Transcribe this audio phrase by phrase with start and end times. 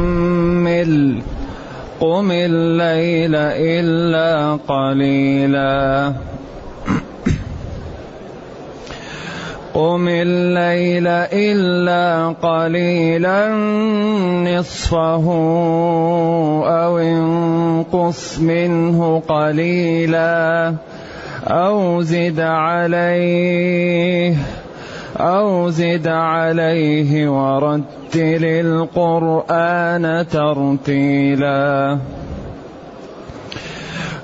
[2.04, 6.12] قم الليل إلا قليلا.
[9.74, 13.48] قم الليل إلا قليلا
[14.44, 15.26] نصفه
[16.84, 20.74] أو انقص منه قليلا
[21.48, 24.36] أو زد عليه.
[25.16, 31.98] أو زد عليه ورتل القرآن ترتيلا.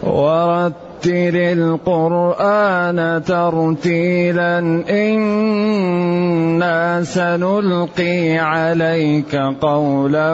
[0.02, 4.58] ورتل القرآن ترتيلا.
[4.90, 10.30] إنا سنلقي عليك قولا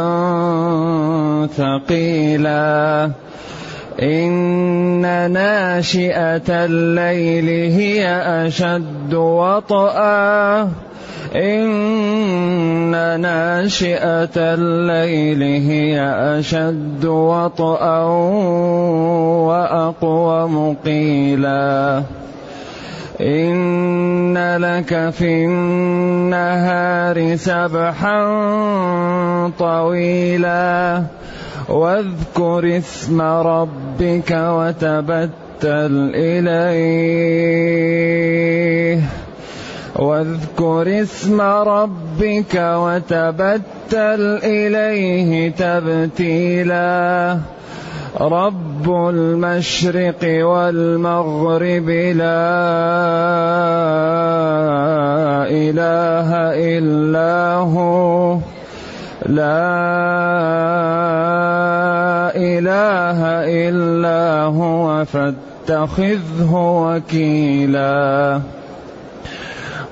[1.57, 3.11] ثقيلا.
[4.03, 8.07] إن ناشئة الليل هي
[8.47, 10.63] أشد وطئا
[11.35, 16.01] إن ناشئة الليل هي
[16.39, 18.03] أشد وطئا
[19.49, 22.03] وأقوم قيلا.
[23.21, 28.21] إن لك في النهار سبحا
[29.59, 31.03] طويلا.
[31.69, 37.37] واذكر اسم ربك وتبتل إليه.
[39.97, 47.39] واذكر اسم ربك وتبتل إليه تبتيلا.
[48.21, 52.47] رب المشرق والمغرب لا
[55.51, 56.29] إله
[56.79, 58.39] إلا هو.
[59.29, 59.47] لا
[62.37, 63.19] إله
[63.69, 68.41] إلا هو فاتخذه وكيلا.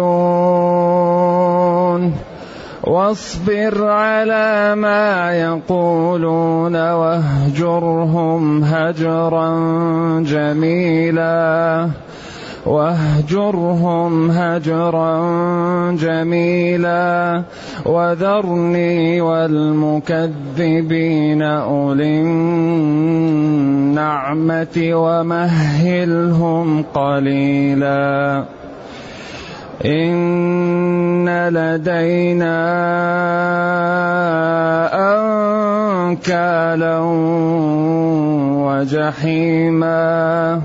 [2.84, 9.50] واصبر على ما يقولون واهجرهم هجرا
[10.26, 12.06] جميلا.
[12.66, 15.21] واهجرهم هجرا
[15.93, 17.43] جميلا
[17.87, 20.22] وذرني والمكذبين
[21.43, 22.21] أولي
[23.81, 28.44] النعمة ومهلهم قليلا.
[29.84, 32.56] إن لدينا
[36.10, 36.98] أنكالا
[38.66, 40.60] وجحيما.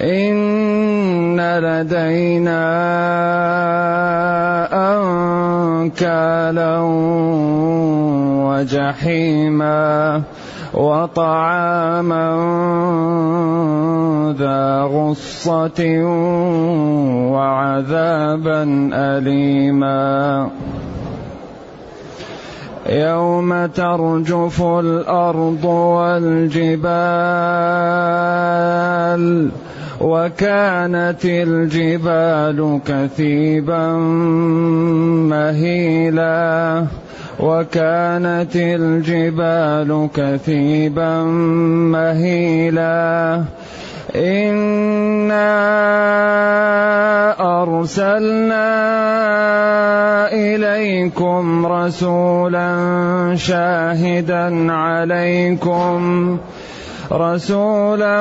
[0.00, 2.66] إن لدينا
[4.72, 6.80] أنكالا
[8.44, 10.22] وجحيما
[10.74, 12.26] وطعاما
[14.38, 15.80] ذا غصة
[17.32, 20.48] وعذابا أليما
[22.88, 26.86] يوم ترجف الأرض والجبال
[30.00, 33.92] وكانت الجبال كثيبا
[35.30, 36.84] مهيلا.
[37.40, 41.22] وكانت الجبال كثيبا
[41.92, 43.42] مهيلا.
[44.16, 45.56] إنا
[47.62, 48.66] أرسلنا
[50.32, 52.76] إليكم رسولا
[53.36, 56.38] شاهدا عليكم.
[57.12, 58.16] رسولا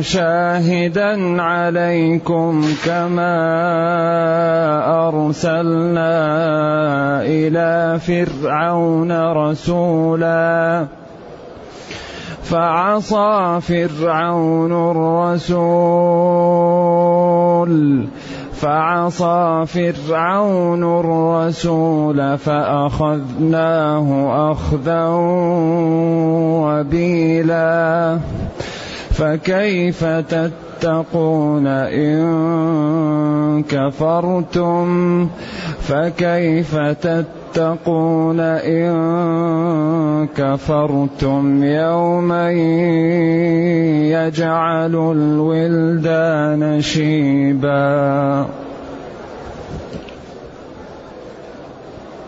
[0.00, 3.36] شاهدا عليكم كما
[5.08, 6.12] أرسلنا
[7.22, 10.86] إلى فرعون رسولا.
[12.46, 16.26] فعصى فرعون الرسول
[18.52, 24.08] فعصى فرعون الرسول فأخذناه
[24.52, 26.35] أخذا وبيلا
[29.16, 35.28] فكيف تتقون إن كفرتم؟
[35.80, 42.50] فكيف تتقون إن كفرتم؟ يوما
[44.12, 48.46] يجعل الولدان شيبا.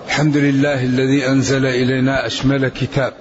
[0.06, 3.12] الحمد لله الذي أنزل إلينا أشمل كتاب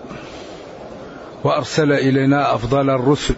[1.44, 3.36] وأرسل إلينا أفضل الرسل.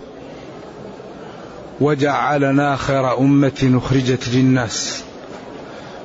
[1.82, 5.04] وجعلنا خير أمة أخرجت للناس.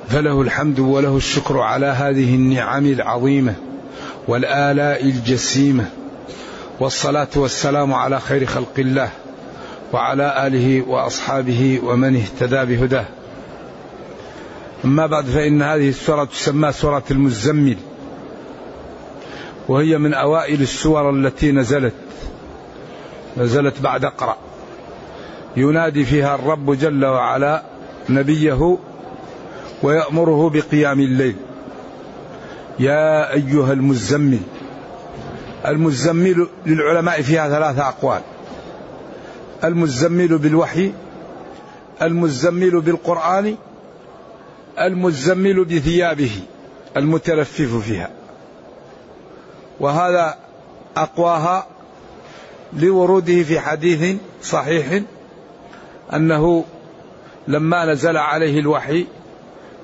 [0.09, 3.53] فله الحمد وله الشكر على هذه النعم العظيمة
[4.27, 5.85] والآلاء الجسيمة.
[6.79, 9.09] والصلاة والسلام على خير خلق الله
[9.93, 13.05] وعلى آله وأصحابه ومن اهتدى بهداه.
[14.85, 17.77] أما بعد فإن هذه السورة تسمى سورة المزمل.
[19.67, 21.93] وهي من أوائل السور التي نزلت.
[23.37, 24.37] نزلت بعد اقرأ
[25.57, 27.63] ينادي فيها الرب جل وعلا
[28.09, 28.77] نبيه
[29.83, 31.35] ويأمره بقيام الليل.
[32.79, 34.39] يا أيها المزمل
[35.65, 38.21] المزمل للعلماء فيها ثلاثة أقوال.
[39.63, 40.91] المزمل بالوحي
[42.01, 43.55] المزمل بالقرآن
[44.79, 46.31] المزمل بثيابه
[46.97, 48.09] المتلفف فيها.
[49.79, 50.37] وهذا
[50.97, 51.67] أقواها
[52.73, 55.01] لوروده في حديث صحيح
[56.13, 56.65] أنه
[57.47, 59.05] لما نزل عليه الوحي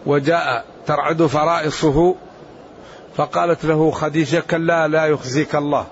[0.06, 2.16] وجاء ترعد فرائصه
[3.16, 5.86] فقالت له خديجة كلا لا يخزيك الله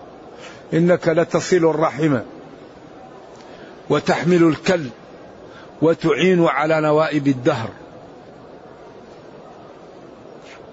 [0.74, 2.20] إنك لتصل الرحم
[3.90, 4.86] وتحمل الكل
[5.82, 7.70] وتعين على نوائب الدهر.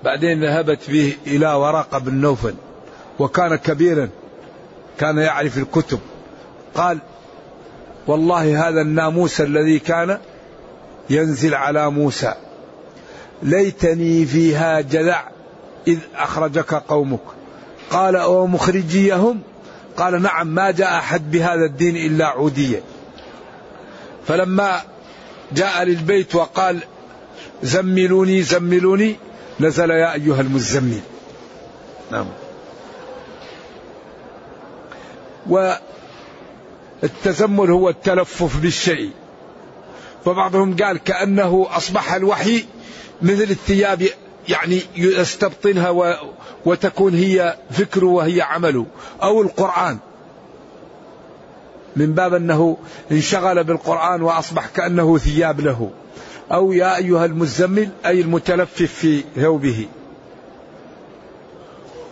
[0.04, 2.54] بعدين ذهبت به إلى ورقة بن نوفل
[3.18, 4.08] وكان كبيرا
[4.98, 5.98] كان يعرف الكتب
[6.74, 6.98] قال
[8.06, 10.18] والله هذا الناموس الذي كان
[11.10, 12.34] ينزل على موسى.
[13.42, 15.28] ليتني فيها جذع
[15.88, 17.20] إذ أخرجك قومك.
[17.90, 19.40] قال أو مخرجيهم؟
[19.96, 22.80] قال نعم ما جاء أحد بهذا الدين إلا عودية
[24.26, 24.80] فلما
[25.52, 26.80] جاء للبيت وقال
[27.62, 29.16] زملوني زملوني
[29.60, 31.00] نزل يا أيها المزمل.
[32.12, 32.26] نعم.
[37.02, 39.10] والتزمل هو التلفف بالشيء.
[40.24, 42.64] فبعضهم قال كأنه أصبح الوحي
[43.22, 44.08] مثل الثياب
[44.48, 46.18] يعني يستبطنها
[46.64, 48.86] وتكون هي فكره وهي عمله
[49.22, 49.98] أو القرآن.
[51.96, 52.76] من باب أنه
[53.12, 55.90] انشغل بالقرآن وأصبح كأنه ثياب له.
[56.52, 59.86] أو يا أيها المزمل أي المتلفف في ثوبه.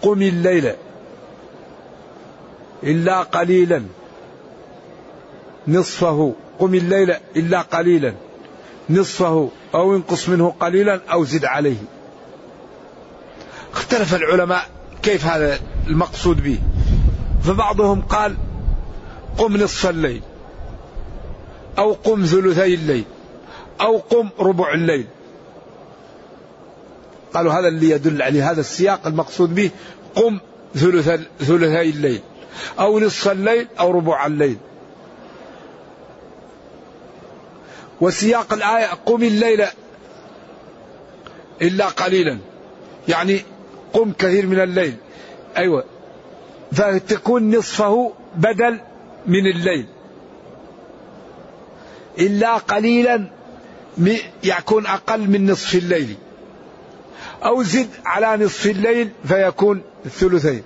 [0.02, 0.72] قم الليل
[2.82, 3.82] إلا قليلا.
[5.69, 6.34] نصفه.
[6.58, 8.14] قم الليل إلا قليلا.
[8.90, 11.76] نصفه أو انقص منه قليلا أو زد عليه.
[13.72, 14.69] اختلف العلماء
[15.02, 16.58] كيف هذا المقصود به.
[17.44, 18.37] فبعضهم قال
[19.38, 20.22] قم نصف الليل
[21.78, 23.05] أو قم ثلثي الليل
[23.81, 25.06] أو قم ربع الليل.
[27.34, 29.70] قالوا هذا اللي يدل عليه هذا السياق المقصود به
[30.14, 30.38] قم
[30.75, 31.10] ثلث
[31.40, 32.20] ثلثي الليل
[32.81, 34.56] أو نصف الليل أو ربع الليل.
[38.00, 39.64] وسياق الآية قم الليل
[41.62, 42.38] إلا قليلا.
[43.08, 43.41] يعني
[43.93, 44.96] قم كثير من الليل.
[45.56, 45.85] أيوة.
[46.73, 48.81] فتكون نصفه بدل
[49.26, 49.87] من الليل.
[52.19, 53.31] إلا قليلا
[54.44, 56.17] يكون أقل من نصف الليل.
[57.44, 60.62] أو زد على نصف الليل فيكون الثلثين.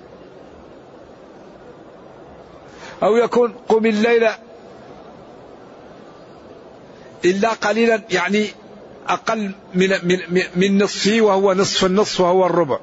[3.03, 4.29] أو يكون قم الليل
[7.25, 8.47] إلا قليلا يعني
[9.09, 12.79] أقل من من من نصفه وهو نصف النصف وهو الربع.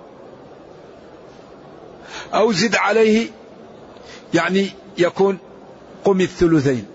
[2.34, 3.28] أو زد عليه
[4.34, 5.38] يعني يكون
[6.06, 6.86] قم الثلثين.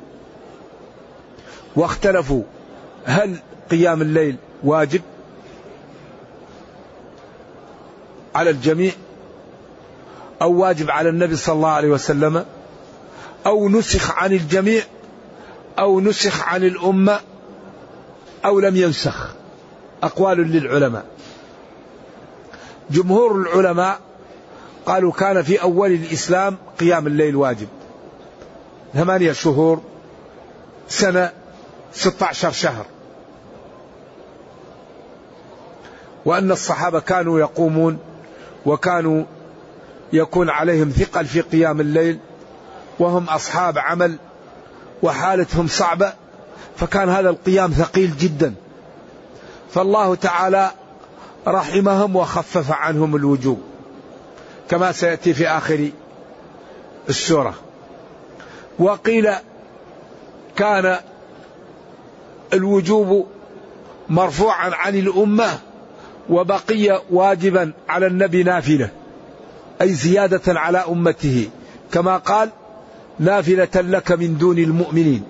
[1.76, 2.42] واختلفوا
[3.04, 3.36] هل
[3.70, 5.02] قيام الليل واجب؟
[8.34, 8.92] على الجميع.
[10.42, 12.44] أو واجب على النبي صلى الله عليه وسلم؟
[13.46, 14.82] أو نسخ عن الجميع؟
[15.78, 17.20] أو نسخ عن الأمة؟
[18.44, 19.34] أو لم ينسخ.
[20.02, 21.04] أقوال للعلماء.
[22.90, 24.00] جمهور العلماء
[24.86, 27.68] قالوا كان في أول الإسلام قيام الليل واجب.
[28.94, 29.80] ثمانية شهور
[30.88, 31.32] سنة
[31.92, 32.86] 16 شهر.
[36.24, 37.98] وأن الصحابة كانوا يقومون
[38.66, 39.24] وكانوا
[40.12, 42.18] يكون عليهم ثقل في قيام الليل
[42.98, 44.16] وهم أصحاب عمل
[45.02, 46.12] وحالتهم صعبة
[46.76, 48.54] فكان هذا القيام ثقيل جدا.
[49.70, 50.70] فالله تعالى
[51.46, 53.60] رحمهم وخفف عنهم الوجوب
[54.68, 55.90] كما سيأتي في آخر
[57.08, 57.54] السورة.
[58.78, 59.28] وقيل
[60.56, 60.96] كان
[62.52, 63.26] الوجوب
[64.08, 65.58] مرفوعا عن الأمة
[66.30, 68.90] وبقي واجبا على النبي نافلة
[69.82, 71.50] أي زيادة على أمته
[71.92, 72.50] كما قال
[73.18, 75.22] نافلة لك من دون المؤمنين.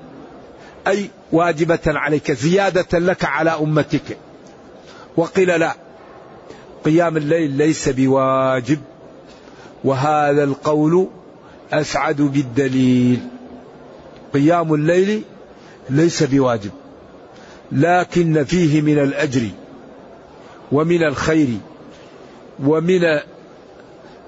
[0.87, 4.17] أي واجبة عليك زيادة لك على أمتك.
[5.17, 5.75] وقيل لا
[6.85, 8.79] قيام الليل ليس بواجب
[9.85, 11.09] وهذا القول
[11.73, 13.21] أسعد بالدليل.
[14.35, 15.23] قيام الليل
[15.91, 16.71] ليس بواجب
[17.73, 19.49] لكن فيه من الأجر
[20.73, 21.49] ومن الخير
[22.65, 23.01] ومن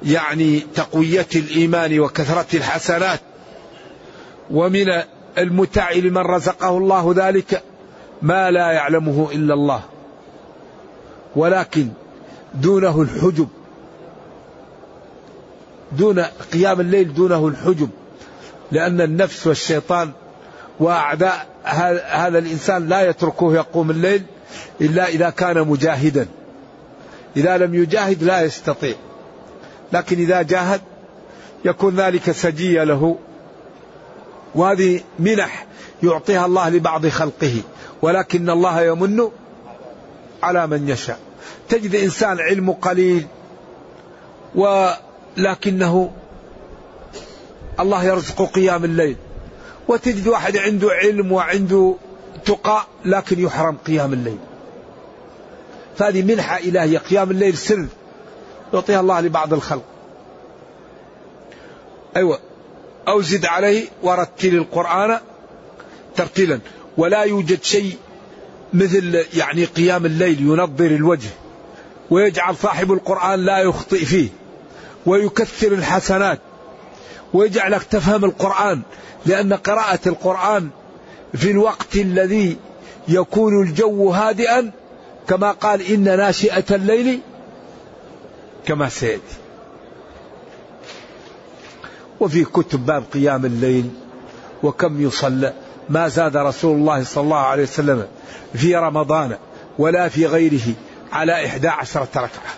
[0.03, 3.21] يعني تقوية الإيمان وكثرة الحسنات
[4.51, 5.03] ومن
[5.39, 7.63] المتع لمن رزقه الله ذلك
[8.23, 9.83] ما لا يعلمه إلا الله.
[11.37, 11.89] ولكن
[12.55, 13.49] دونه الحجب
[15.93, 16.21] دون
[16.53, 17.89] قيام الليل دونه الحجب
[18.73, 20.11] لأن النفس والشيطان
[20.81, 21.47] وأعداء
[22.11, 24.23] هذا الإنسان لا يتركه يقوم الليل
[24.81, 26.27] إلا إذا كان مجاهدا.
[27.37, 28.95] إذا لم يجاهد لا يستطيع
[29.93, 30.81] لكن إذا جاهد
[31.65, 33.17] يكون ذلك سجية له.
[34.55, 35.67] وهذه منح
[36.03, 37.63] يعطيها الله لبعض خلقه
[38.03, 39.29] ولكن الله يمن
[40.43, 41.19] على من يشاء.
[41.69, 43.27] تجد إنسان علمه قليل
[44.55, 46.11] ولكنه
[47.81, 49.17] الله يرزق قيام الليل.
[49.89, 51.95] وتجد واحد عنده علم وعنده
[52.45, 54.39] تقى لكن يحرم قيام الليل.
[55.97, 57.87] فهذه منحة إلهية قيام الليل سر
[58.75, 59.83] يعطيها الله لبعض الخلق.
[62.17, 62.39] أيوة.
[63.09, 65.19] أو زد عليه ورتل القرآن
[66.17, 66.61] ترتيلا.
[66.97, 67.97] ولا يوجد شيء
[68.73, 71.31] مثل يعني قيام الليل ينظر الوجه
[72.11, 74.29] ويجعل صاحب القرآن لا يخطئ فيه
[75.07, 76.39] ويكثر الحسنات
[77.33, 78.83] ويجعلك تفهم القرآن
[79.27, 80.69] لأن قراءة القرآن
[81.35, 82.57] في الوقت الذي
[83.09, 84.71] يكون الجو هادئا
[85.29, 87.21] كما قال إن ناشئة الليل
[88.67, 89.42] كما سيأتي.
[92.23, 93.91] وفي كتب باب قيام الليل
[94.63, 95.53] وكم يصلى.
[95.89, 98.07] ما زاد رسول الله صلى الله عليه وسلم
[98.55, 99.37] في رمضان
[99.79, 100.75] ولا في غيره
[101.13, 102.55] على إحدى عشرة ركعة.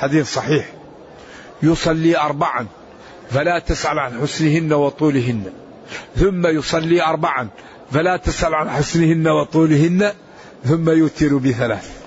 [0.00, 0.72] حديث صحيح.
[1.62, 2.66] يصلي أربعا
[3.30, 5.52] فلا تسأل عن حسنهن وطولهن.
[6.16, 7.48] ثم يصلي أربعا
[7.90, 10.12] فلا تسأل عن حسنهن وطولهن.
[10.64, 12.02] ثم يوتر بثلاث.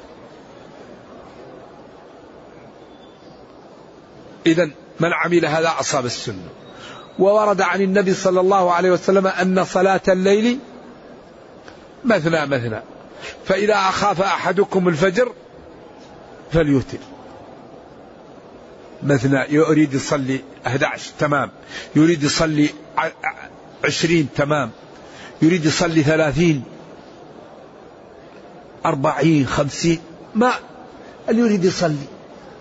[4.46, 4.70] إذا
[5.00, 6.50] من عمل هذا أصاب السنة.
[7.20, 10.60] وورد عن النبي صلى الله عليه وسلم أن صلاة الليل
[12.06, 12.82] مثنى مثنى.
[13.46, 15.34] فإذا أخاف أحدكم الفجر
[16.52, 16.98] فليوتر.
[19.04, 21.52] مثنى يريد يصلي 11 تمام.
[21.96, 22.70] يريد يصلي
[23.84, 24.72] 20 تمام.
[25.42, 26.64] يريد يصلي 30
[28.86, 30.00] أربعين خمسين.
[30.36, 30.52] ما
[31.30, 32.06] اللي يريد يصلي.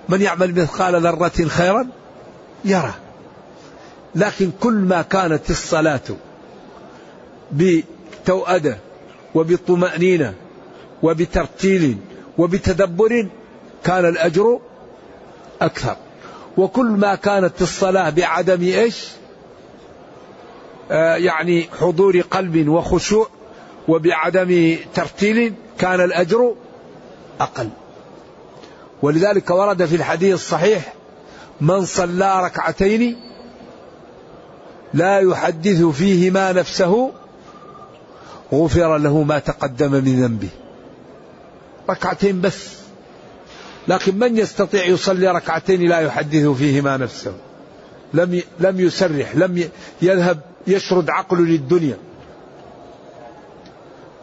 [0.09, 1.87] من يعمل مثقال ذرة خيرا؟
[2.65, 2.95] يرى.
[4.15, 6.01] لكن كل ما كانت الصلاة
[7.53, 8.79] بتوأدة
[9.35, 10.35] وبطمأنينة
[11.03, 11.97] وبترتيل
[12.39, 13.29] وبتدبر
[13.85, 14.61] كان الأجر
[15.63, 15.97] أكثر.
[16.57, 19.09] وكل ما كانت الصلاة بعدم إيش؟
[20.91, 23.29] آه يعني حضور قلب وخشوع
[23.89, 26.55] وبعدم ترتيل كان الأجر
[27.41, 27.69] أقل.
[29.03, 30.95] ولذلك ورد في الحديث الصحيح
[31.61, 33.17] من صلى ركعتين
[34.95, 37.13] لا يحدث فيهما نفسه
[38.53, 40.49] غفر له ما تقدم من ذنبه.
[41.91, 42.69] ركعتين بس.
[43.89, 47.35] لكن من يستطيع يصلي ركعتين لا يحدث فيهما نفسه؟
[48.15, 49.69] لم لم يسرح لم
[50.03, 51.97] يذهب يشرد عقله للدنيا.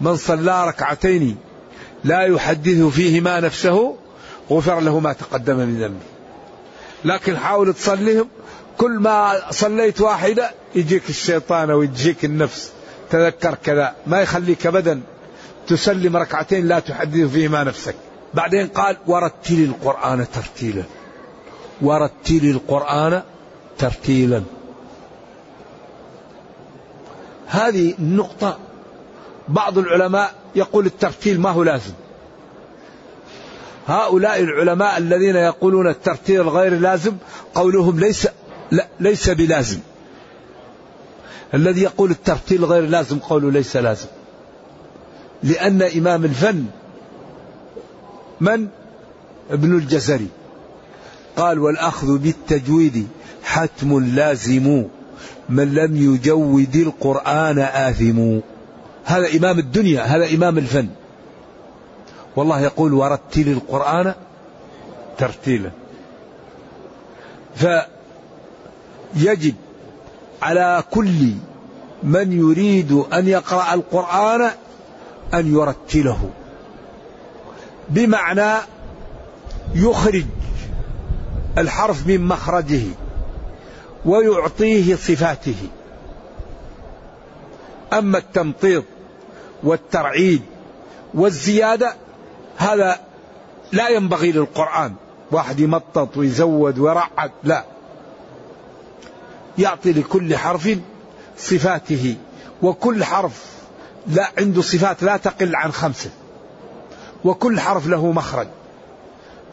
[0.02, 1.38] من صلى ركعتين
[2.04, 3.96] لا يحدث فيهما نفسه
[4.52, 6.21] غفر له ما تقدم من ذنبه.
[7.06, 8.28] لكن حاول تصليهم.
[8.78, 12.72] كل ما صليت واحدة يجيك الشيطان ويجيك النفس.
[13.10, 13.96] تذكر كذا.
[14.08, 15.02] ما يخليك أبدا
[15.68, 17.96] تسلم ركعتين لا تحدث فيهما نفسك.
[18.34, 20.84] بعدين قال ورتل القرآن ترتيلا.
[21.82, 23.22] ورتل القرآن
[23.78, 24.44] ترتيلا.
[27.48, 28.58] هذه النقطة
[29.48, 31.94] بعض العلماء يقول الترتيل ما هو لازم.
[33.88, 37.14] هؤلاء العلماء الذين يقولون الترتيل غير لازم
[37.56, 38.28] قولهم ليس
[38.72, 39.80] لا ليس بلازم.
[41.54, 44.08] الذي يقول الترتيل غير لازم قوله ليس لازم.
[45.44, 46.66] لأن إمام الفن
[48.42, 48.68] من؟
[49.52, 50.28] ابن الجزري.
[51.38, 53.08] قال والأخذ بالتجويد
[53.44, 54.86] حتم لازم
[55.50, 58.40] من لم يجود القرآن آثم.
[59.06, 60.88] هذا إمام الدنيا هذا إمام الفن.
[62.36, 64.14] والله يقول ورتل القرآن
[65.18, 65.72] ترتيلا.
[67.56, 69.56] فيجب
[70.42, 71.34] على كل
[72.04, 74.52] من يريد أن يقرأ القرآن
[75.34, 76.30] أن يرتله.
[77.90, 78.54] بمعنى
[79.76, 80.26] يخرج
[81.58, 82.84] الحرف من مخرجه
[84.06, 85.68] ويعطيه صفاته.
[87.94, 88.84] أما التمطيط
[89.64, 90.42] والترعيد
[91.14, 91.96] والزيادة
[92.58, 93.00] هذا
[93.72, 94.94] لا ينبغي للقرآن.
[95.32, 97.66] واحد يمطط ويزود ويرعد لا.
[99.58, 100.78] يعطي لكل حرف
[101.38, 102.16] صفاته
[102.62, 103.46] وكل حرف
[104.08, 106.10] لا عنده صفات لا تقل عن خمسة.
[107.24, 108.48] وكل حرف له مخرج.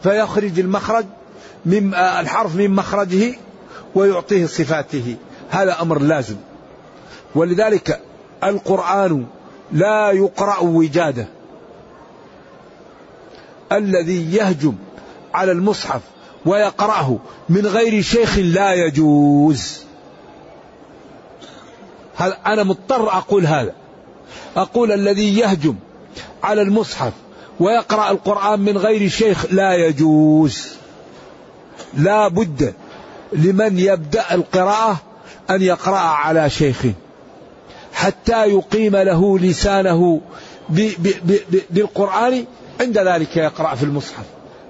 [0.03, 1.05] فيخرج المخرج
[1.65, 3.35] من الحرف من مخرجه
[3.95, 5.15] ويعطيه صفاته.
[5.49, 6.35] هذا أمر لازم.
[7.35, 8.01] ولذلك
[8.43, 9.25] القرآن
[9.71, 11.27] لا يقرأ وجاده.
[13.71, 14.75] الذي يهجم
[15.33, 16.01] على المصحف
[16.45, 19.79] ويقرأه من غير شيخ لا يجوز.
[22.15, 23.73] هذا أنا مضطر أقول هذا؟
[24.57, 25.75] أقول الذي يهجم
[26.43, 27.13] على المصحف
[27.59, 30.67] ويقرأ القرآن من غير شيخ لا يجوز.
[31.93, 32.73] لا بد
[33.33, 34.97] لمن يبدأ القراءة
[35.49, 36.85] أن يقرأ على شيخ
[37.93, 40.21] حتى يقيم له لسانه
[41.69, 42.45] بالقرآن
[42.79, 44.23] عند ذلك يقرأ في المصحف.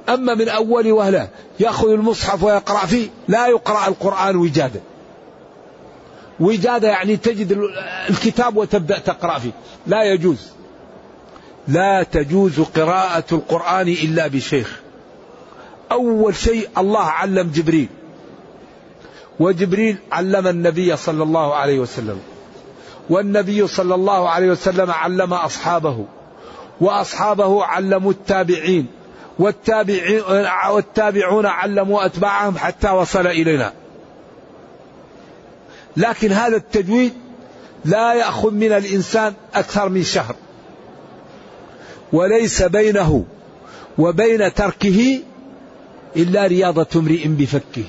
[0.09, 4.81] أما من أول وهلة يأخذ المصحف ويقرأ فيه لا يقرأ القرآن وجادا
[6.39, 7.57] وجادة يعني تجد
[8.09, 9.51] الكتاب وتبدأ تقرأ فيه.
[9.87, 10.47] لا يجوز.
[11.67, 14.79] لا تجوز قراءة القرآن إلا بشيخ.
[15.91, 17.87] أول شيء الله علم جبريل.
[19.39, 22.19] وجبريل علم النبي صلى الله عليه وسلم.
[23.09, 26.05] والنبي صلى الله عليه وسلم علم أصحابه.
[26.81, 28.87] وأصحابه علموا التابعين
[30.69, 33.73] والتابعون علموا أتباعهم حتى وصل إلينا.
[35.97, 37.13] لكن هذا التجويد
[37.85, 40.35] لا يأخذ من الإنسان أكثر من شهر.
[42.13, 43.25] وليس بينه
[43.97, 45.19] وبين تركه
[46.15, 47.85] إلا رياضة امرئ بفكه.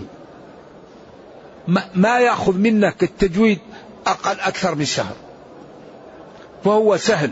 [1.94, 3.58] ما يأخذ منك التجويد
[4.06, 5.14] أقل أكثر من شهر.
[6.64, 7.30] فهو سهل.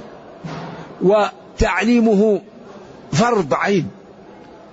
[1.59, 2.41] وتعليمه
[3.13, 3.91] فرض عين.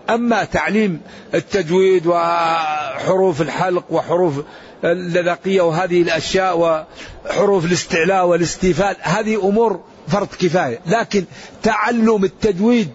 [0.09, 1.01] أما تعليم
[1.33, 4.43] التجويد وحروف الحلق وحروف
[4.83, 10.79] اللذقية وهذه الأشياء وحروف الاستعلاء والاستيفاء هذه أمور فرض كفاية.
[10.87, 11.25] لكن
[11.63, 12.89] تعلم التجويد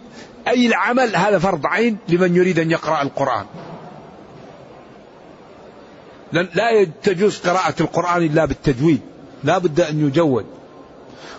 [0.49, 3.47] أي العمل هذا فرض عين لمن يريد أن يقرأ القرآن.
[6.33, 9.01] لا تجوز قراءة القرآن إلا بالتجويد
[9.45, 10.47] لا بد أن يجود.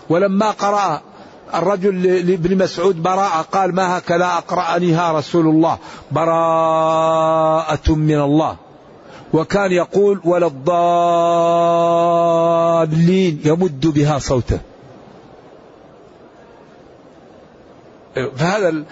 [0.08, 1.02] ولما قرأ
[1.54, 5.78] الرجل لابن مسعود براءة قال ما هكذا أقرأنيها رسول الله؟
[6.12, 8.56] براءة من الله.
[9.32, 10.46] وكان يقول ولا
[12.86, 14.60] الضالين يمد بها صوته.
[18.36, 18.84] فهذا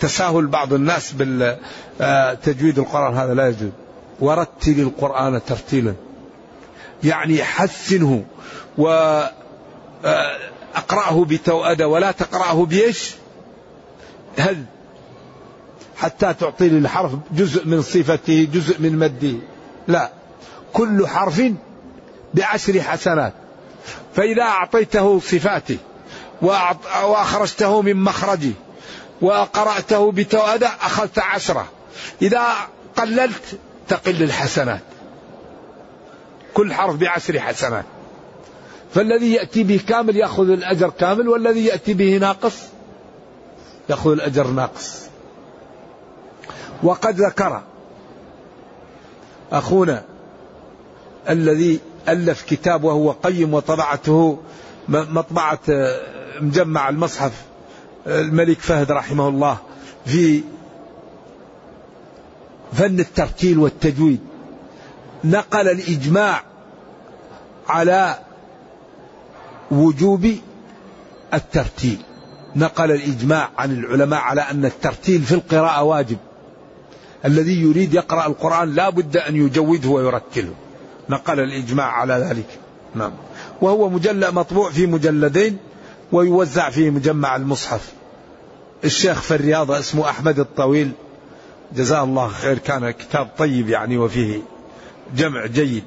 [0.00, 3.70] تساهل بعض الناس بالتجويد القرآن هذا لا يجوز.
[4.20, 5.94] ورتل القرآن ترتيلا.
[7.04, 8.24] يعني حسنه
[8.78, 9.20] و
[10.90, 13.14] أقرأه بتوأدة ولا تقرأه بإيش؟
[14.38, 14.64] هل
[15.96, 19.38] حتى تعطي للحرف جزء من صفته جزء من مده.
[19.88, 20.10] لا.
[20.72, 21.42] كل حرف
[22.34, 23.32] بعشر حسنات.
[24.14, 25.78] فإذا أعطيته صفاته
[27.02, 28.52] وأخرجته من مخرجه
[29.22, 31.66] وقرأته بتوأدة أخذت عشرة.
[32.22, 32.46] إذا
[32.96, 34.82] قللت تقل الحسنات.
[36.54, 37.84] كل حرف بعشر حسنات.
[38.94, 42.56] فالذي يأتي به كامل يأخذ الأجر كامل والذي يأتي به ناقص
[43.90, 45.00] يأخذ الأجر ناقص.
[46.82, 47.62] وقد ذكر
[49.52, 50.04] أخونا
[51.28, 54.38] الذي ألف كتاب وهو قيم وطبعته
[54.88, 55.58] مطبعة
[56.40, 57.32] مجمع المصحف
[58.06, 59.58] الملك فهد رحمه الله
[60.06, 60.42] في
[62.72, 64.20] فن الترتيل والتجويد.
[65.24, 66.42] نقل الإجماع
[67.68, 68.18] على
[69.70, 70.34] وجوب
[71.34, 71.98] الترتيل.
[72.56, 76.16] نقل الإجماع عن العلماء على أن الترتيل في القراءة واجب.
[77.24, 80.54] الذي يريد يقرأ القرآن لا بد أن يجوده ويرتله.
[81.08, 82.58] نقل الإجماع على ذلك.
[82.94, 83.12] نعم.
[83.60, 85.58] وهو مجلد مطبوع في مجلدين
[86.12, 87.92] ويوزع في مجمع المصحف.
[88.84, 90.92] الشيخ في الرياضة اسمه أحمد الطويل.
[91.76, 92.58] جزاه الله خير.
[92.58, 94.42] كان كتاب طيب يعني وفيه
[95.16, 95.84] جمع جيد.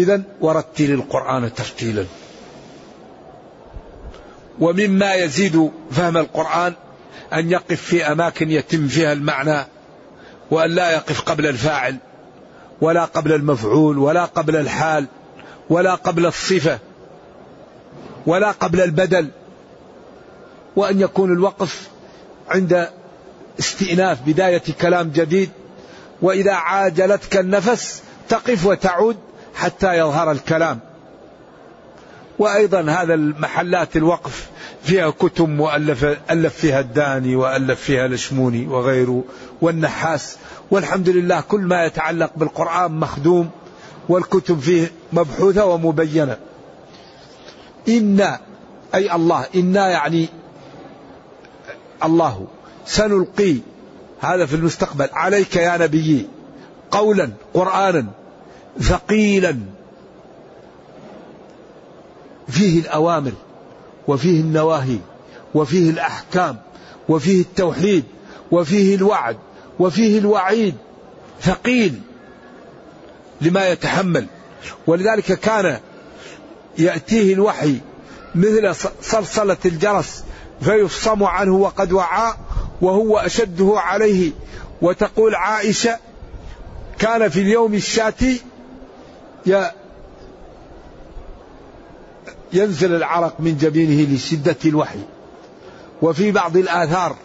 [0.00, 2.04] إذا ورتل القرآن ترتيلا.
[4.60, 6.74] ومما يزيد فهم القرآن
[7.32, 9.66] أن يقف في أماكن يتم فيها المعنى
[10.50, 11.96] وأن لا يقف قبل الفاعل
[12.80, 15.06] ولا قبل المفعول ولا قبل الحال
[15.70, 16.78] ولا قبل الصفة
[18.26, 19.28] ولا قبل البدل.
[20.76, 21.88] وأن يكون الوقف
[22.48, 22.88] عند
[23.58, 25.50] استئناف بداية كلام جديد
[26.22, 29.16] وإذا عاجلتك النفس تقف وتعود
[29.54, 30.80] حتى يظهر الكلام.
[32.38, 34.48] وأيضا هذا المحلات الوقف
[34.82, 39.24] فيها كتب مؤلف ألف فيها الداني وألف فيها الشموني وغيره
[39.60, 40.36] والنحاس.
[40.70, 43.50] والحمد لله كل ما يتعلق بالقرآن مخدوم
[44.08, 46.36] والكتب فيه مبحوثة ومبينة.
[47.88, 48.40] إنا
[48.94, 50.28] أي الله إنا يعني
[52.04, 52.46] الله.
[52.86, 53.56] سنلقي
[54.20, 55.08] هذا في المستقبل.
[55.12, 56.28] عليك يا نبي
[56.90, 58.06] قولا قرآنا.
[58.80, 59.58] ثقيلا.
[62.48, 63.32] فيه الأوامر
[64.08, 64.98] وفيه النواهي
[65.54, 66.56] وفيه الأحكام
[67.08, 68.04] وفيه التوحيد
[68.50, 69.36] وفيه الوعد
[69.78, 70.74] وفيه الوعيد.
[71.42, 72.00] ثقيل
[73.40, 74.26] لما يتحمل.
[74.86, 75.78] ولذلك كان
[76.78, 77.76] يأتيه الوحي
[78.34, 80.24] مثل صلصلة الجرس
[80.60, 82.34] فيفصم عنه وقد وعى
[82.80, 84.30] وهو أشده عليه.
[84.82, 85.98] وتقول عائشة
[86.98, 88.40] كان في اليوم الشاتي
[92.52, 95.00] ينزل العرق من جبينه لشدة الوحي.
[96.02, 97.16] وفي بعض الآثار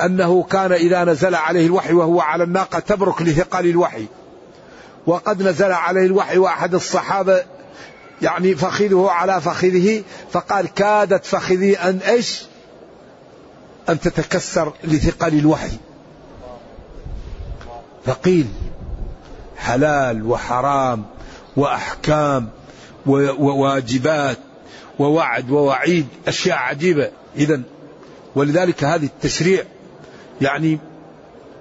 [0.00, 4.06] أنه كان إذا نزل عليه الوحي وهو على الناقة تبرك لثقل الوحي.
[5.06, 7.42] وقد نزل عليه الوحي وأحد الصحابة
[8.22, 12.44] يعني فخذه على فخذه فقال كادت فخذي أن إيش؟
[13.88, 15.76] أن تتكسر لثقل الوحي.
[18.06, 18.46] ثقيل
[19.56, 21.04] حلال وحرام.
[21.56, 22.48] وأحكام
[23.06, 24.38] وواجبات
[24.98, 27.10] ووعد ووعيد أشياء عجيبة.
[27.36, 27.60] إذا
[28.34, 29.64] ولذلك هذه التشريع
[30.40, 30.78] يعني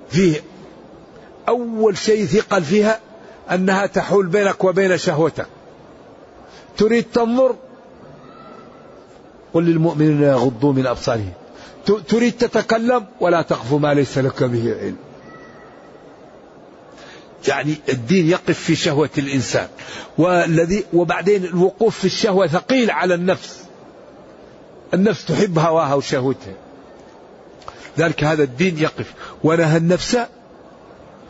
[0.09, 0.41] فيه
[1.49, 2.99] أول شيء ثقل فيها
[3.51, 5.47] أنها تحول بينك وبين شهوتك.
[6.77, 7.55] تريد تنظر
[9.53, 11.33] قل للمؤمنين يغضوا من أبصارهم.
[12.07, 14.97] تريد تتكلم ولا تقف ما ليس لك به علم.
[17.47, 19.67] يعني الدين يقف في شهوة الإنسان.
[20.17, 23.63] والذي وبعدين الوقوف في الشهوة ثقيل على النفس.
[24.93, 26.53] النفس تحب هواها وشهوتها.
[27.97, 29.13] ذلك هذا الدين يقف.
[29.43, 30.17] ونهى النفس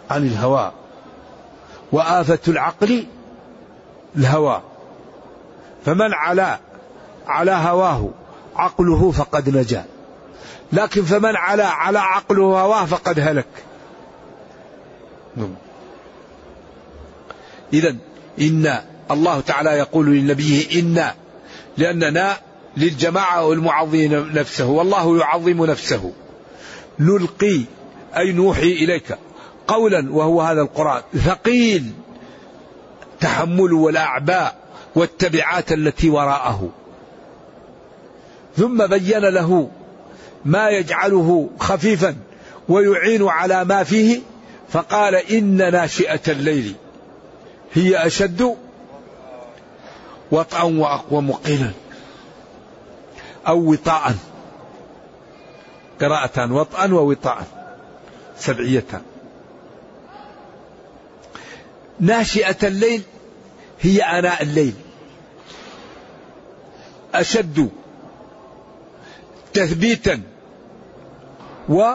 [0.10, 0.72] عن الهوى.
[1.92, 3.06] وآفة العقل
[4.16, 4.62] الهوى.
[5.86, 6.60] فمن علا
[7.28, 8.10] على هواه
[8.56, 9.86] عقله فقد نجا.
[10.74, 13.48] لكن فمن علا على عقله هواه فقد هلك.
[15.36, 15.56] نعم.
[17.74, 17.96] إذا
[18.42, 18.82] إن
[19.12, 21.14] الله تعالى يقول لنبيه إنا
[21.78, 22.38] لأننا
[22.78, 26.12] للجماعة والمعظمين نفسه والله يعظم نفسه.
[27.00, 27.62] نلقي
[28.18, 29.18] أي نوحي إليك
[29.68, 31.92] قولا وهو هذا القرآن ثقيل
[33.20, 34.56] تحمل والأعباء
[34.96, 36.70] والتبعات التي وراءه.
[38.58, 39.70] ثم بين له
[40.46, 42.16] ما يجعله خفيفا
[42.70, 44.22] ويعين على ما فيه
[44.70, 46.76] فقال إن ناشئة الليل.
[47.74, 48.58] هي أشد
[50.32, 51.72] وطئا وأقوم قيلا
[53.48, 54.16] أو وطاء.
[56.02, 57.44] قراءتان وطئا ووطاء.
[58.38, 59.02] سبعيتان
[62.00, 63.02] ناشئة الليل
[63.82, 64.74] هي آناء الليل.
[67.16, 67.70] أشد
[69.54, 70.22] تثبيتا
[71.70, 71.94] و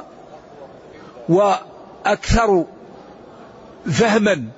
[1.29, 2.65] وأكثر
[3.91, 4.49] فهما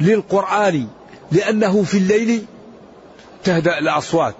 [0.00, 0.88] للقرآن
[1.32, 2.44] لأنه في الليل
[3.44, 4.34] تهدأ الأصوات.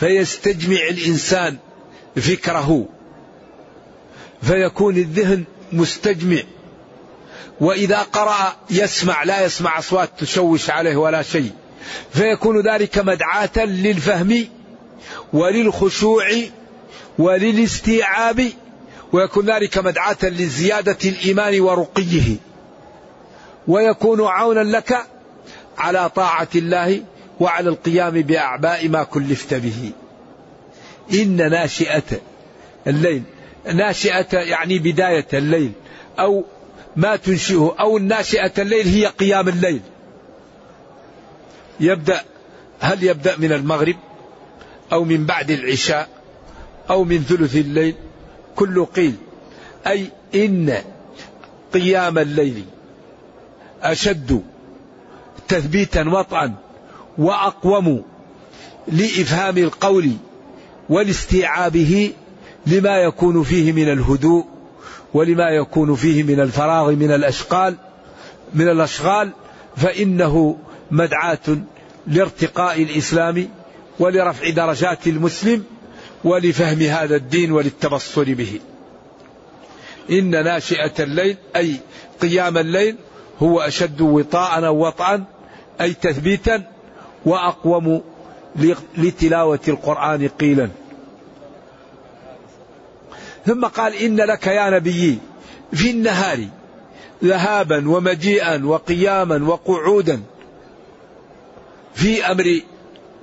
[0.00, 1.56] فيستجمع الإنسان
[2.16, 2.86] فكره
[4.42, 6.42] فيكون الذهن مستجمع.
[7.60, 11.52] وإذا قرأ يسمع لا يسمع أصوات تشوش عليه ولا شيء.
[12.12, 14.46] فيكون ذلك مدعاة للفهم
[15.32, 16.24] وللخشوع
[17.18, 18.48] وللاستيعاب
[19.12, 22.36] ويكون ذلك مدعاة لزيادة الإيمان ورقيه.
[23.68, 25.06] ويكون عونا لك
[25.78, 27.02] على طاعة الله
[27.40, 29.92] وعلى القيام بأعباء ما كلفت به.
[31.12, 32.02] إن ناشئة
[32.86, 33.22] الليل
[33.74, 35.72] ناشئة يعني بداية الليل
[36.18, 36.44] أو
[36.96, 39.80] ما تنشئه أو الناشئة الليل هي قيام الليل.
[41.80, 42.22] يبدأ
[42.80, 43.96] هل يبدأ من المغرب
[44.92, 46.08] أو من بعد العشاء
[46.90, 47.94] أو من ثلث الليل؟
[48.56, 49.14] كل قيل.
[49.86, 50.74] أي إن
[51.74, 52.64] قيام الليل
[53.82, 54.42] أشد
[55.48, 56.54] تثبيتا وطئا
[57.18, 58.02] وأقوم
[58.88, 60.10] لإفهام القول
[60.88, 62.12] ولاستيعابه
[62.66, 64.44] لما يكون فيه من الهدوء
[65.14, 67.76] ولما يكون فيه من الفراغ من الأشغال
[68.54, 69.30] من الأشغال
[69.76, 70.56] فإنه
[70.90, 71.58] مدعاة
[72.06, 73.48] لارتقاء الإسلام
[73.98, 75.64] ولرفع درجات المسلم
[76.24, 78.60] ولفهم هذا الدين وللتبصر به.
[80.10, 81.76] إن ناشئة الليل أي
[82.20, 82.96] قيام الليل
[83.42, 85.24] هو أشد وطاء وطئا
[85.80, 86.62] أي تثبيتا
[87.24, 88.02] وأقوم
[88.98, 90.68] لتلاوة القرآن قيلا.
[93.46, 95.18] ثم قال إن لك يا نبي
[95.72, 96.38] في النهار
[97.24, 100.22] ذهابا ومجيئا وقياما وقعودا
[101.94, 102.60] في أمر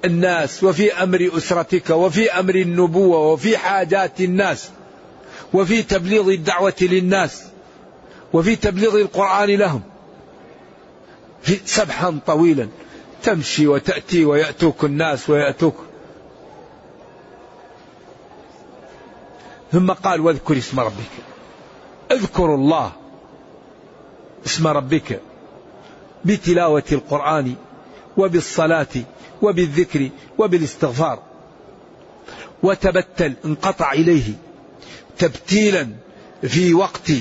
[0.06, 4.70] الناس وفي أمر أسرتك وفي أمر النبوة وفي حاجات الناس
[5.54, 7.44] وفي تبليغ الدعوة للناس
[8.34, 9.82] وفي تبليغ القرآن لهم.
[11.42, 12.68] في سبحا طويلا.
[13.24, 15.76] تمشي وتأتي ويأتوك الناس ويأتوك.
[19.72, 21.12] ثم قال واذكر اسم ربك.
[22.12, 22.92] اذكر الله
[24.46, 25.22] اسم ربك
[26.26, 27.56] بتلاوة القرآن.
[28.20, 28.88] وبالصلاة
[29.42, 31.20] وبالذكر وبالاستغفار.
[32.64, 34.34] وتبتل انقطع إليه
[35.18, 35.88] تبتيلا
[36.42, 37.12] في وقت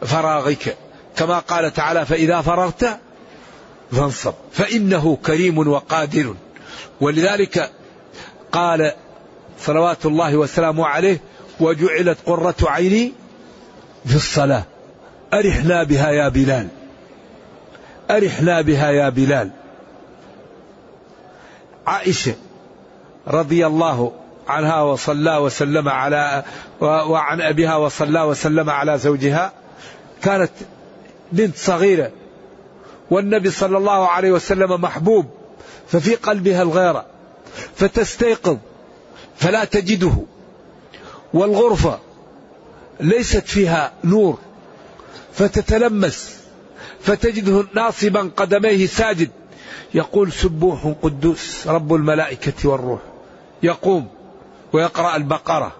[0.00, 0.76] فراغك.
[1.16, 2.98] كما قال تعالى فإذا فرغت
[3.92, 6.34] فانصب فإنه كريم وقادر.
[7.00, 7.70] ولذلك
[8.52, 8.92] قال
[9.58, 11.20] صلوات الله وسلامه عليه
[11.60, 13.12] وجعلت قرة عيني
[14.06, 14.64] في الصلاة.
[15.34, 16.68] أرحنا بها يا بلال.
[18.10, 19.50] أرحنا بها يا بلال.
[21.86, 22.34] عائشة
[23.28, 24.12] رضي الله
[24.48, 26.44] عنها وصلى وسلم على
[26.80, 29.52] وعن أبيها وصلى وسلم على زوجها
[30.22, 30.50] كانت
[31.32, 32.10] بنت صغيرة
[33.10, 35.26] والنبي صلى الله عليه وسلم محبوب
[35.88, 37.06] ففي قلبها الغيرة
[37.76, 38.58] فتستيقظ
[39.36, 40.12] فلا تجده
[41.34, 41.98] والغرفة
[43.00, 44.38] ليست فيها نور
[45.32, 46.36] فتتلمس
[47.00, 49.30] فتجده ناصبا قدميه ساجد.
[49.96, 53.00] يقول سبوح قدوس رب الملائكة والروح.
[53.62, 54.08] يقوم
[54.72, 55.72] ويقرأ البقرة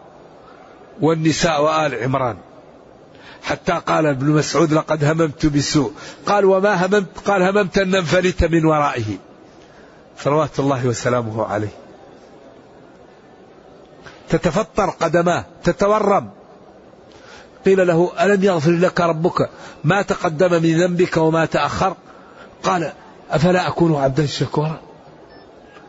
[1.00, 2.36] والنساء وآل عمران.
[3.42, 5.92] حتى قال ابن مسعود لقد هممت بسوء.
[6.26, 9.18] قال وما هممت قال هممت أن انفلت من ورائه.
[10.18, 11.74] صلوات الله وسلامه عليه.
[14.28, 16.30] تتفطر قدماه تتورم.
[17.66, 19.50] قيل له ألم يغفر لك ربك
[19.84, 21.96] ما تقدم من ذنبك وما تأخر؟
[22.62, 22.92] قال
[23.30, 24.80] أفلا أكون عبدا شكورا؟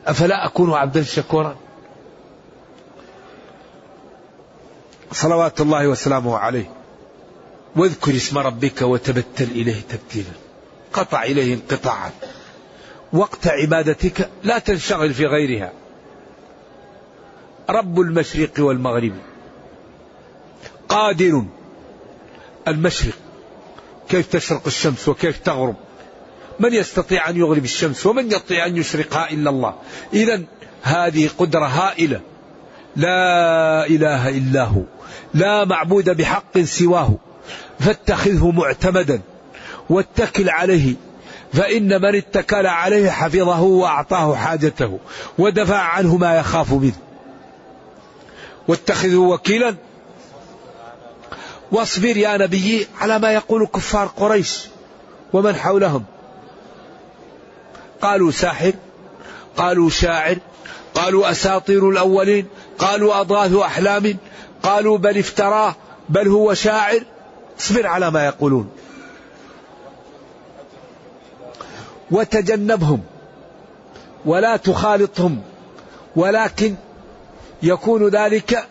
[0.08, 1.56] أفلا أكون عبدا شكورا؟
[5.12, 6.72] صلوات الله وسلامه عليه.
[7.76, 10.32] واذكر اسم ربك وتبتل إليه تبتيلا.
[10.94, 12.12] قطع إليه انقطاعا.
[13.14, 15.72] وقت عبادتك لا تنشغل في غيرها.
[17.70, 19.14] رب المشرق والمغرب.
[20.90, 21.46] قادر
[22.68, 23.16] المشرق.
[24.10, 25.76] كيف تشرق الشمس وكيف تغرب.
[26.60, 29.76] من يستطيع أن يغرب الشمس ومن يستطيع أن يشرقها إلا الله.
[30.14, 30.42] إذا
[30.84, 32.22] هذه قدرة هائلة.
[32.96, 34.82] لا إله إلا هو.
[35.34, 37.14] لا معبود بحق سواه.
[37.80, 39.22] فاتخذه معتمدا.
[39.90, 40.94] واتكل عليه.
[41.54, 45.00] فإن من اتكل عليه حفظه وأعطاه حاجته.
[45.38, 46.98] ودفع عنه ما يخاف منه.
[48.68, 49.76] واتخذه وكيلا.
[51.72, 54.66] واصبر يا نبي على ما يقول كفار قريش.
[55.34, 56.04] ومن حولهم.
[58.02, 58.74] قالوا ساحر
[59.58, 60.38] قالوا شاعر
[60.96, 62.46] قالوا أساطير الأولين
[62.80, 64.18] قالوا أضغاث أحلام
[64.64, 65.76] قالوا بل افتراه
[66.10, 67.04] بل هو شاعر.
[67.60, 68.70] اصبر على ما يقولون.
[72.12, 73.02] وتجنبهم
[74.26, 75.42] ولا تخالطهم
[76.16, 76.76] ولكن
[77.64, 78.68] يكون ذلك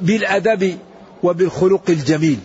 [0.00, 0.78] بالأدب
[1.22, 2.38] وبالخلق الجميل.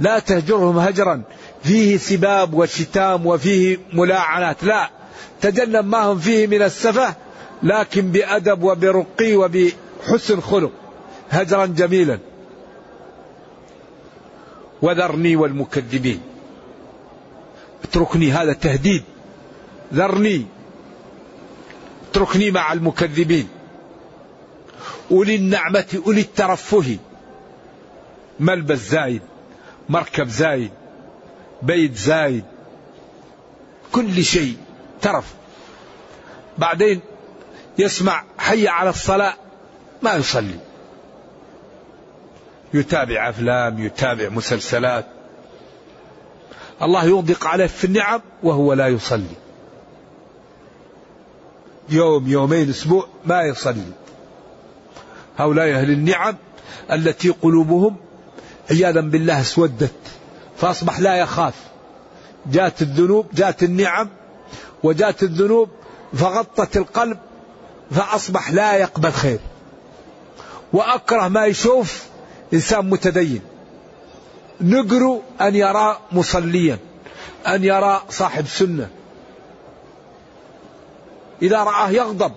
[0.00, 1.22] لا تهجرهم هجرا.
[1.66, 4.64] فيه سباب وشتام وفيه ملاعنات.
[4.64, 4.90] لا
[5.40, 7.14] تجنب ما هم فيه من السفه
[7.62, 10.72] لكن بأدب وبرقي وبحسن خلق.
[11.30, 12.18] هجرا جميلا.
[14.82, 16.20] وذرني والمكذبين.
[17.84, 19.02] اتركني هذا تهديد.
[19.94, 20.46] ذرني.
[22.10, 23.48] اتركني مع المكذبين.
[25.10, 26.96] أولي النعمة أولي الترفه.
[28.40, 29.22] ملبس زايد
[29.88, 30.70] مركب زايد.
[31.62, 32.44] بيت زايد.
[33.92, 34.56] كل شيء
[35.02, 35.34] ترف.
[36.58, 37.00] بعدين
[37.78, 39.34] يسمع حي على الصلاة
[40.02, 40.58] ما يصلي.
[42.74, 45.06] يتابع أفلام يتابع مسلسلات.
[46.82, 49.36] الله يغدق عليه في النعم وهو لا يصلي.
[51.88, 53.92] يوم يومين أسبوع ما يصلي.
[55.38, 56.36] هؤلاء أهل النعم
[56.92, 57.96] التي قلوبهم
[58.70, 59.92] عياذا بالله اسودت.
[60.56, 61.54] فأصبح لا يخاف.
[62.46, 64.08] جاءت الذنوب جاءت النعم
[64.82, 65.68] وجاءت الذنوب
[66.14, 67.18] فغطت القلب
[67.90, 69.38] فأصبح لا يقبل خير.
[70.72, 72.04] وأكره ما يشوف
[72.52, 73.40] إنسان متدين.
[74.60, 76.78] نقر أن يرى مصليا
[77.46, 78.88] أن يرى صاحب سنة.
[81.42, 82.32] إذا رآه يغضب.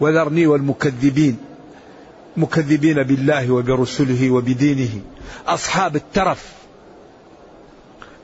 [0.00, 1.47] وذرني والمكذبين.
[2.38, 5.00] مكذبين بالله وبرسله وبدينه.
[5.46, 6.44] أصحاب الترف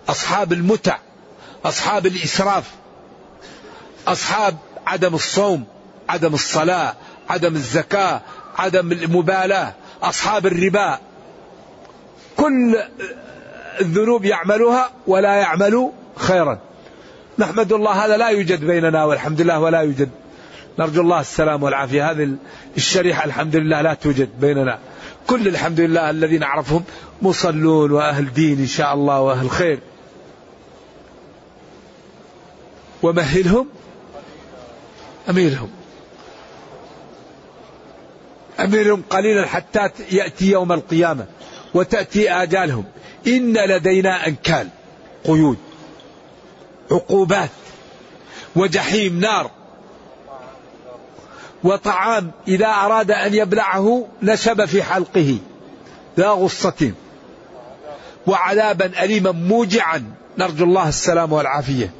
[0.09, 0.99] أصحاب المتع
[1.65, 2.71] أصحاب الإسراف
[4.09, 5.65] أصحاب عدم الصوم
[6.09, 6.95] عدم الصلاة
[7.31, 8.21] عدم الزكاة
[8.59, 10.99] عدم المبالاة أصحاب الربا.
[12.37, 12.77] كل
[13.81, 16.59] الذنوب يعملها ولا يعمل خيرا.
[17.39, 20.11] نحمد الله هذا لا يوجد بيننا والحمد لله ولا يوجد.
[20.79, 22.11] نرجو الله السلام والعافية.
[22.11, 22.37] هذه
[22.77, 24.79] الشريحة الحمد لله لا توجد بيننا.
[25.27, 26.85] كل الحمد لله الذين نعرفهم
[27.23, 29.79] مصلون وأهل دين إن شاء الله وأهل خير.
[33.03, 33.69] ومهلهم
[35.31, 35.71] أميلهم
[38.61, 41.27] أميلهم قليلا حتى يأتي يوم القيامة
[41.75, 42.85] وتأتي آجالهم.
[43.27, 44.69] إن لدينا أنكال
[45.25, 45.59] قيود
[46.91, 47.51] عقوبات
[48.57, 49.51] وجحيم نار.
[51.65, 55.39] وطعام إذا أراد أن يبلعه نشب في حلقه.
[56.19, 56.93] ذا غصة.
[58.27, 60.05] وعذابا أليما موجعا.
[60.39, 61.91] نرجو الله السلام والعافية.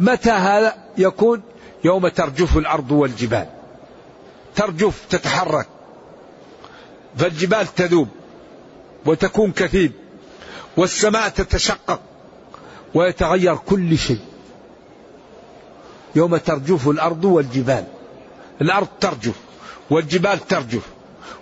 [0.00, 1.42] متى هذا يكون؟
[1.84, 3.46] يوم ترجف الأرض والجبال.
[4.56, 5.66] ترجف تتحرك.
[7.16, 8.08] فالجبال تذوب
[9.06, 9.92] وتكون كثيب.
[10.76, 12.00] والسماء تتشقق
[12.94, 14.31] ويتغير كل شيء.
[16.16, 17.84] يوم ترجف الأرض والجبال.
[18.60, 19.34] الأرض ترجف
[19.90, 20.82] والجبال ترجف.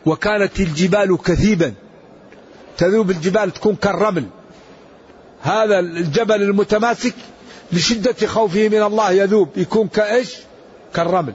[0.06, 1.74] وكانت الجبال كثيبا.
[2.76, 4.26] تذوب الجبال تكون كالرمل.
[5.42, 7.14] هذا الجبل المتماسك
[7.72, 9.48] لشدة خوفه من الله يذوب.
[9.56, 10.37] يكون كإيش؟
[10.94, 11.35] كالرمل.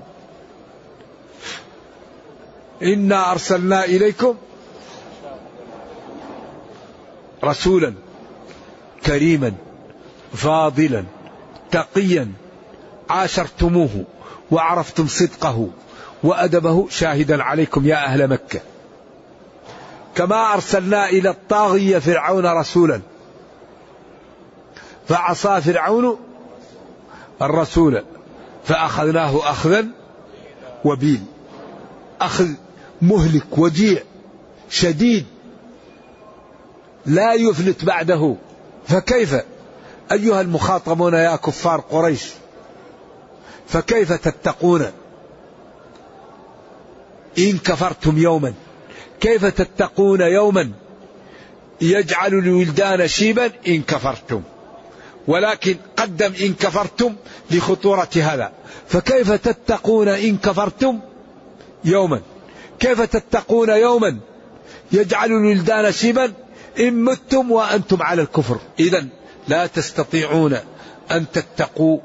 [2.84, 4.36] إنا أرسلنا إليكم
[7.44, 7.94] رسولا
[9.06, 9.54] كريما
[10.34, 11.04] فاضلا
[11.72, 12.32] تقيا.
[13.10, 14.04] عاشرتموه
[14.52, 15.70] وعرفتم صدقه
[16.24, 18.60] وأدبه شاهدا عليكم يا أهل مكة.
[20.16, 23.02] كما أرسلنا إلى الطاغية فرعون رسولا
[25.08, 26.18] فعصى فرعون
[27.42, 28.04] الرسول
[28.64, 29.86] فأخذناه أخذا
[30.86, 31.24] وبيل
[32.22, 32.48] أخذ
[33.02, 34.02] مهلك وجيع
[34.70, 35.26] شديد
[37.06, 38.36] لا يفلت بعده.
[38.88, 39.36] فكيف؟
[40.12, 42.26] أيها المخاطبون يا كفار قريش
[43.68, 44.86] فكيف تتقون؟
[47.38, 48.54] إن كفرتم يوما.
[49.20, 50.72] كيف تتقون يوما؟
[51.82, 54.42] يجعل الولدان شيبا إن كفرتم.
[55.28, 57.16] ولكن قدم إن كفرتم
[57.52, 58.52] لخطورة هذا.
[58.88, 61.00] فكيف تتقون إن كفرتم
[61.86, 62.22] يوما؟
[62.80, 64.20] كيف تتقون يوما؟
[64.92, 66.34] يجعل الولدان شيبا
[66.80, 68.60] إن متم وأنتم على الكفر.
[68.80, 69.06] إذا
[69.48, 70.58] لا تستطيعون
[71.12, 72.00] أن تتقوا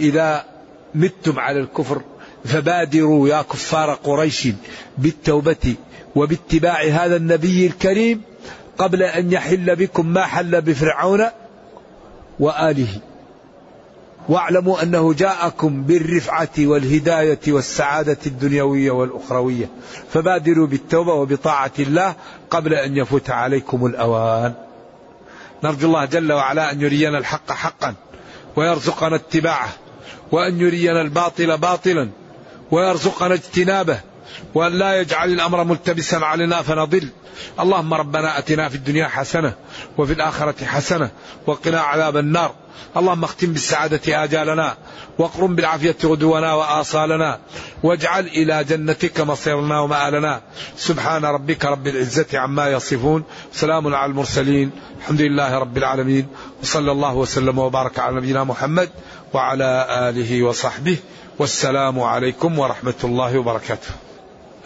[0.00, 0.55] إذا
[0.96, 2.02] متم على الكفر
[2.44, 4.48] فبادروا يا كفار قريش
[4.98, 5.74] بالتوبة
[6.16, 8.22] وباتباع هذا النبي الكريم
[8.78, 11.24] قبل أن يحل بكم ما حل بفرعون
[12.40, 13.00] وآله.
[14.28, 19.70] واعلموا أنه جاءكم بالرفعة والهداية والسعادة الدنيوية والأخروية.
[20.10, 22.14] فبادروا بالتوبة وبطاعة الله
[22.50, 24.54] قبل أن يفوت عليكم الأوان.
[25.64, 27.94] نرجو الله جل وعلا أن يرينا الحق حقا
[28.56, 29.68] ويرزقنا اتباعه.
[30.32, 32.08] وأن يرينا الباطل باطلا
[32.70, 34.00] ويرزقنا اجتنابه.
[34.54, 37.08] وأن لا يجعل الأمر ملتبسا علينا فنضل.
[37.60, 39.54] اللهم ربنا أتنا في الدنيا حسنة
[39.98, 41.10] وفي الآخرة حسنة
[41.46, 42.54] وقنا عذاب النار.
[42.96, 44.76] اللهم اختم بالسعادة آجالنا
[45.18, 47.38] واقرم بالعافية غدونا وآصالنا
[47.82, 50.40] واجعل إلى جنتك مصيرنا ومآلنا.
[50.76, 53.24] سبحان ربك رب العزة عما يصفون.
[53.52, 54.70] سلام على المرسلين.
[54.98, 56.28] الحمد لله رب العالمين.
[56.62, 58.90] وصلى الله وسلم وبارك على نبينا محمد
[59.32, 60.96] وعلى آله وصحبه.
[61.38, 64.05] والسلام عليكم ورحمة الله وبركاته.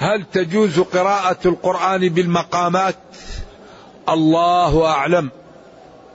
[0.01, 2.97] هل تجوز قراءة القرآن بالمقامات؟
[4.09, 5.31] الله أعلم.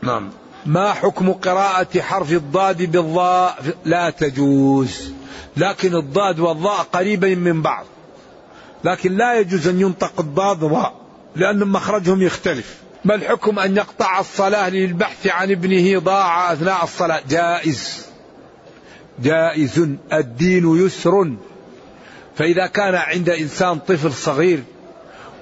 [0.01, 0.29] نعم.
[0.65, 5.11] ما حكم قراءة حرف الضاد بالضاء؟ لا تجوز.
[5.57, 7.86] لكن الضاد والضاء قريبين من بعض.
[8.83, 10.93] لكن لا يجوز أن ينطق الضاد ضاء
[11.36, 12.77] لأن مخرجهم يختلف.
[13.05, 18.05] ما الحكم أن يقطع الصلاة للبحث عن ابنه ضاع أثناء الصلاة؟ جائز.
[19.19, 19.88] جائز.
[20.13, 21.36] الدين يسر.
[22.36, 24.63] فإذا كان عند إنسان طفل صغير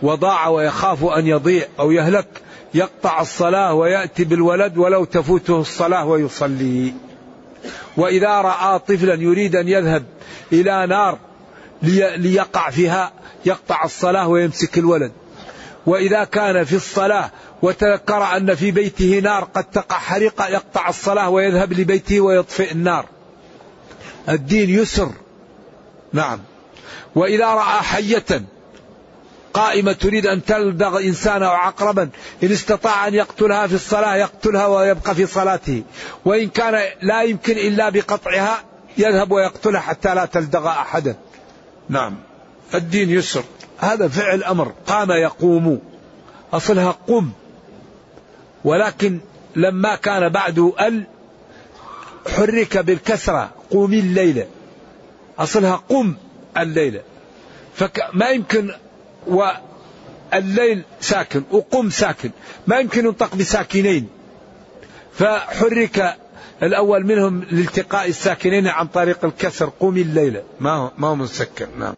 [0.02, 2.28] وضاع ويخاف أن يضيع أو يهلك
[2.74, 6.94] يقطع الصلاة ويأتي بالولد ولو تفوته الصلاة ويصلي.
[7.98, 10.04] وإذا رأى طفلا يريد أن يذهب
[10.52, 11.20] إلى نار
[12.18, 13.12] ليقع فيها
[13.46, 15.12] يقطع الصلاة ويمسك الولد.
[15.86, 17.32] وإذا كان في الصلاة
[17.62, 23.06] وتذكر أن في بيته نار قد تقع حريقة يقطع الصلاة ويذهب لبيته ويطفئ النار.
[24.30, 25.12] الدين يسر.
[26.14, 26.40] نعم.
[27.16, 28.44] وإذا رأى حية
[29.54, 32.10] قائمة تريد أن تلدغ إنسانا أو عقربا
[32.44, 35.84] إن استطاع أن يقتلها في الصلاة يقتلها ويبقى في صلاته.
[36.26, 38.64] وإن كان لا يمكن إلا بقطعها
[38.98, 41.16] يذهب ويقتلها حتى لا تلدغ أحدا.
[41.90, 42.16] نعم.
[42.74, 43.44] الدين يسر.
[43.78, 44.74] هذا فعل أمر.
[44.88, 45.80] قام يقوم.
[46.54, 47.30] أصلها قم.
[48.64, 49.20] ولكن
[49.56, 51.04] لما كان بعد أل
[52.36, 54.48] حرك بالكسرة قومي الليلة
[55.40, 56.16] أصلها قم.
[56.58, 57.02] الليلة.
[57.76, 58.72] فما يمكن
[59.28, 62.32] والليل ساكن وقم ساكن.
[62.68, 64.10] ما يمكن ينطق بساكنين.
[65.14, 66.16] فحرك
[66.64, 71.68] الأول منهم لالتقاء الساكنين عن طريق الكسر قومي الليلة ما هو, ما هو مسكن.
[71.80, 71.96] نعم.